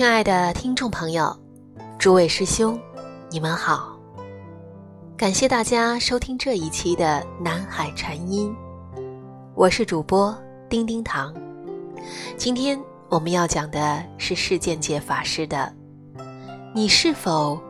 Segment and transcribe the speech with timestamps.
[0.00, 1.30] 亲爱的听众朋友，
[1.98, 2.80] 诸位师兄，
[3.30, 3.94] 你们好！
[5.14, 8.50] 感谢大家收听这一期的南海禅音，
[9.54, 10.34] 我是主播
[10.70, 11.34] 丁丁糖。
[12.38, 15.70] 今天我们要讲的是世间界法师的
[16.74, 17.60] “你是否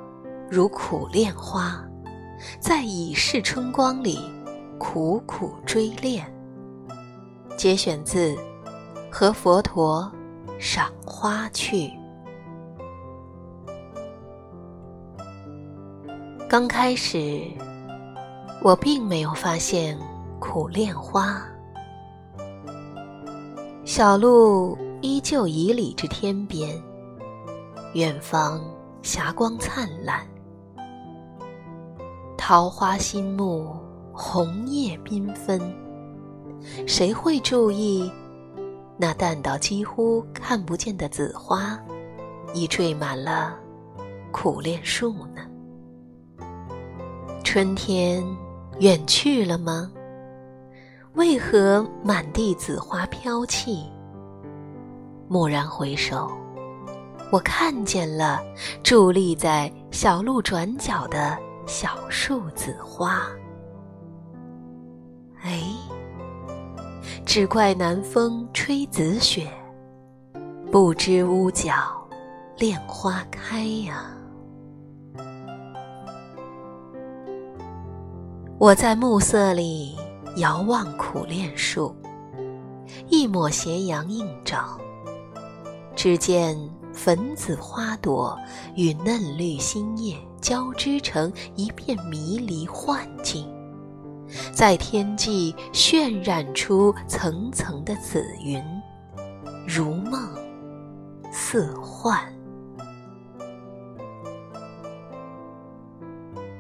[0.49, 1.85] 如苦恋花，
[2.61, 4.21] 在已逝春光里
[4.79, 6.33] 苦苦追恋”，
[7.59, 8.33] 节选自
[9.11, 10.09] 《和佛陀
[10.61, 11.89] 赏花去》。
[16.51, 17.47] 刚开始，
[18.61, 19.97] 我并没有发现
[20.41, 21.41] 苦恋花。
[23.85, 26.77] 小路依旧迤逦至天边，
[27.93, 28.61] 远方
[29.01, 30.27] 霞光灿烂，
[32.37, 33.77] 桃花心木，
[34.13, 35.61] 红叶缤纷。
[36.85, 38.11] 谁会注意
[38.97, 41.79] 那淡到几乎看不见的紫花，
[42.53, 43.57] 已缀满了
[44.33, 45.30] 苦恋树呢？
[47.53, 48.25] 春天
[48.79, 49.91] 远去了吗？
[51.15, 53.91] 为何满地紫花飘气？
[55.29, 56.31] 蓦然回首，
[57.33, 58.41] 我看见了
[58.85, 63.23] 伫立在小路转角的小树紫花。
[65.43, 65.61] 哎，
[67.27, 69.51] 只怪南风吹紫雪，
[70.71, 71.73] 不知屋角
[72.59, 74.15] 恋花开呀。
[78.61, 79.97] 我在暮色里
[80.37, 81.97] 遥望苦楝树，
[83.09, 84.79] 一抹斜阳映照，
[85.97, 86.55] 只见
[86.93, 88.39] 粉紫花朵
[88.77, 93.51] 与嫩绿新叶交织成一片迷离幻境，
[94.53, 98.63] 在天际渲染出层层的紫云，
[99.67, 100.21] 如梦
[101.33, 102.31] 似幻。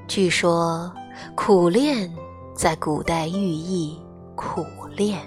[0.09, 0.91] 据说。
[1.34, 2.12] 苦练
[2.54, 3.98] 在古代寓意
[4.34, 4.64] 苦
[4.94, 5.20] 练，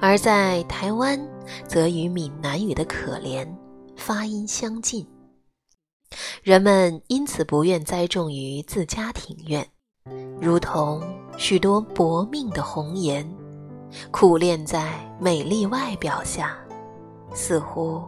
[0.00, 1.18] 而在台湾
[1.66, 3.46] 则与闽南语的可怜
[3.96, 5.06] 发音相近。
[6.42, 9.66] 人们因此不愿栽种于自家庭院，
[10.40, 11.02] 如同
[11.36, 13.28] 许多薄命的红颜，
[14.10, 16.56] 苦练在美丽外表下，
[17.34, 18.02] 似乎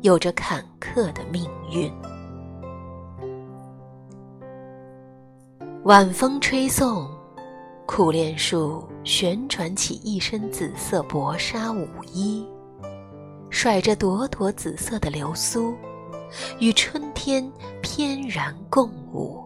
[0.00, 1.92] 有着坎坷的命运。
[5.84, 7.08] 晚风吹送，
[7.86, 12.46] 苦楝树旋转起一身紫色薄纱舞衣，
[13.48, 15.74] 甩着朵朵紫色的流苏，
[16.58, 19.42] 与春天翩然共舞。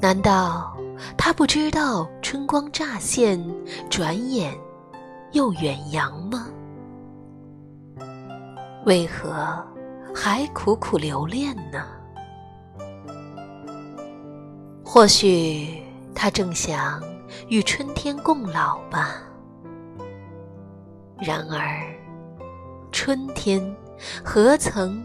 [0.00, 0.74] 难道
[1.18, 3.38] 他不知道春光乍现，
[3.90, 4.58] 转眼
[5.32, 6.48] 又远扬吗？
[8.86, 9.62] 为何
[10.14, 11.84] 还苦苦留恋呢？
[14.88, 15.82] 或许
[16.14, 17.02] 他正想
[17.48, 19.20] 与春天共老吧。
[21.18, 21.92] 然而，
[22.92, 23.60] 春天
[24.24, 25.04] 何曾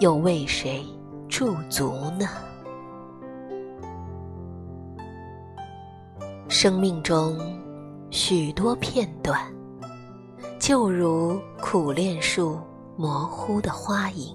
[0.00, 0.82] 又为谁
[1.28, 2.26] 驻足呢？
[6.48, 7.38] 生命中
[8.10, 9.38] 许多片段，
[10.58, 12.58] 就如苦恋树
[12.96, 14.34] 模糊的花影，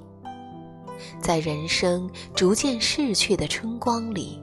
[1.20, 4.40] 在人生逐渐逝去的春光里。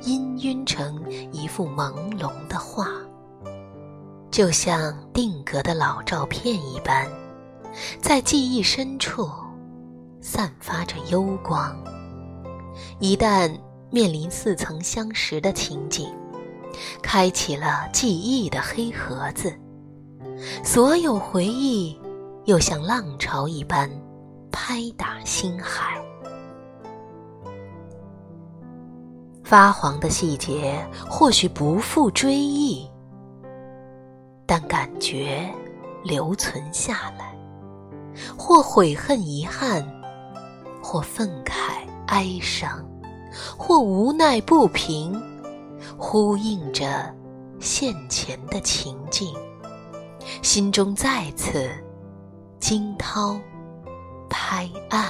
[0.00, 2.86] 氤氲成一幅朦胧的画，
[4.30, 7.06] 就像定格的老照片一般，
[8.00, 9.28] 在记忆深处
[10.20, 11.76] 散发着幽光。
[13.00, 13.50] 一旦
[13.90, 16.14] 面临似曾相识的情景，
[17.02, 19.52] 开启了记忆的黑盒子，
[20.62, 21.98] 所有回忆
[22.44, 23.90] 又像浪潮一般
[24.52, 26.00] 拍打心海。
[29.48, 30.78] 发黄的细节
[31.08, 32.86] 或许不复追忆，
[34.44, 35.48] 但感觉
[36.04, 37.34] 留存下来，
[38.36, 39.82] 或悔恨遗憾，
[40.82, 41.78] 或愤慨
[42.08, 42.86] 哀伤，
[43.56, 45.18] 或无奈不平，
[45.96, 47.10] 呼应着
[47.58, 49.34] 现前的情境，
[50.42, 51.70] 心中再次
[52.60, 53.40] 惊涛
[54.28, 55.08] 拍岸。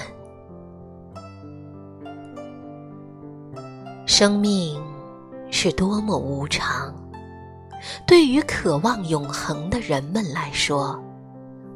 [4.08, 4.82] 生命
[5.50, 6.94] 是多么无常，
[8.06, 10.98] 对于渴望永恒的人们来说，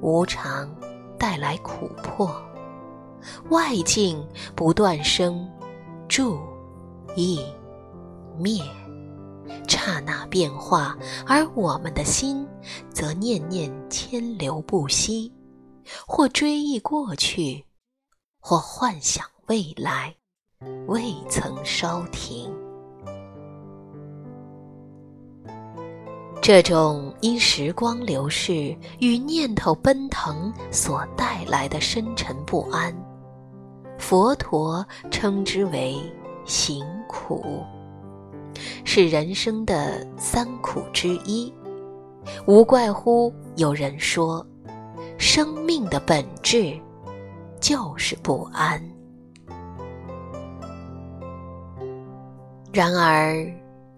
[0.00, 0.74] 无常
[1.18, 2.34] 带来苦迫。
[3.50, 4.26] 外境
[4.56, 5.46] 不断生、
[6.08, 6.40] 住、
[7.14, 7.38] 异、
[8.38, 8.62] 灭，
[9.68, 10.96] 刹那变化，
[11.26, 12.48] 而我们的心
[12.90, 15.30] 则念念牵流不息，
[16.06, 17.66] 或追忆过去，
[18.40, 20.16] 或幻想未来，
[20.86, 22.52] 未曾稍停。
[26.40, 32.92] 这种因时光流逝与念头奔腾所带来的深沉不安，
[33.96, 36.02] 佛陀称之为
[36.44, 37.62] 行苦，
[38.84, 41.52] 是人生的三苦之一。
[42.44, 44.44] 无怪乎有人说，
[45.18, 46.76] 生命的本质
[47.60, 48.82] 就是不安。
[52.72, 53.46] 然而，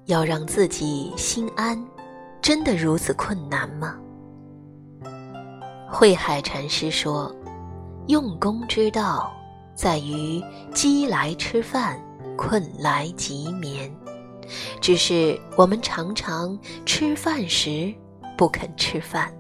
[0.07, 1.81] 要让自己心安。
[2.43, 3.97] 真的如此困难吗？
[5.89, 7.33] 慧海禅师说
[8.09, 9.33] ：“用功之道，
[9.77, 10.43] 在于
[10.75, 11.99] 饥来吃饭，
[12.37, 13.91] 困来即眠。
[14.81, 17.95] 只是我们常常吃饭时
[18.37, 19.33] 不肯吃饭，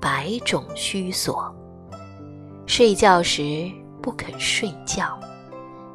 [0.00, 1.54] 百种虚索；
[2.66, 3.70] 睡觉时
[4.02, 5.16] 不肯睡觉，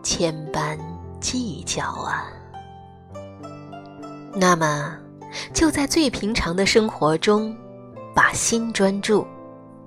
[0.02, 0.80] 千般
[1.20, 2.32] 计较啊。
[4.38, 4.98] 那么。”
[5.54, 7.56] 就在最平常的生活中，
[8.16, 9.28] 把心专注，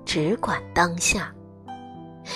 [0.05, 1.33] 只管当下。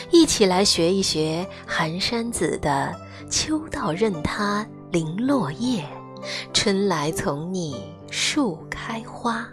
[0.09, 2.93] 一起来学一学寒山子的
[3.29, 5.85] “秋到任他零落叶，
[6.51, 7.79] 春来从你
[8.09, 9.47] 树开花。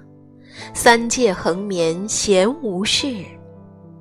[0.73, 3.25] 三界恒眠闲无事，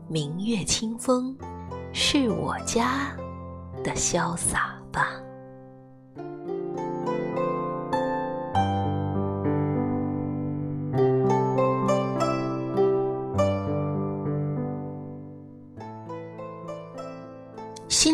[0.08, 1.36] 明月清风
[1.92, 3.12] 是我家”
[3.84, 5.22] 的潇洒吧。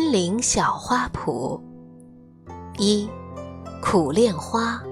[0.08, 1.60] 心灵小花圃，
[2.78, 3.06] 一
[3.82, 4.82] 苦练花，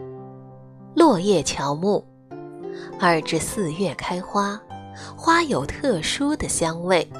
[0.94, 2.04] 落叶乔木，
[3.00, 4.60] 二至四月开花，
[5.16, 7.10] 花有特殊的香味，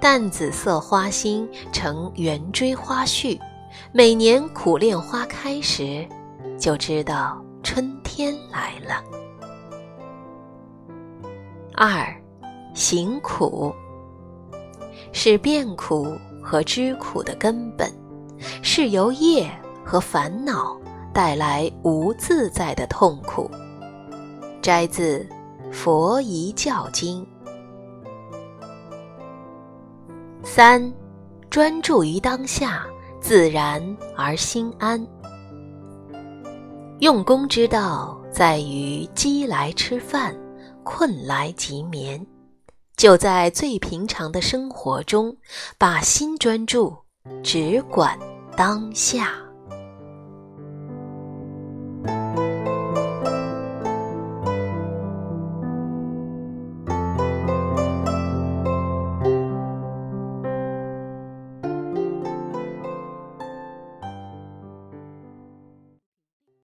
[0.00, 3.40] 淡紫色花心呈圆锥花序，
[3.90, 6.06] 每年苦恋花开时，
[6.56, 9.02] 就知道春天来了。
[11.74, 12.06] 二
[12.72, 13.74] 行苦，
[15.10, 16.06] 是变苦。
[16.46, 17.90] 和知苦的根本，
[18.62, 19.50] 是由业
[19.84, 20.78] 和烦恼
[21.12, 23.50] 带来无自在的痛苦。
[24.62, 25.26] 摘自
[25.72, 27.20] 《佛遗教经》。
[30.44, 30.92] 三，
[31.50, 32.86] 专注于当下，
[33.20, 33.82] 自然
[34.16, 35.04] 而心安。
[37.00, 40.32] 用功之道，在于饥来吃饭，
[40.84, 42.24] 困来即眠。
[42.96, 45.36] 就在最平常的生活中，
[45.76, 46.96] 把心专注，
[47.42, 48.18] 只管
[48.56, 49.45] 当下。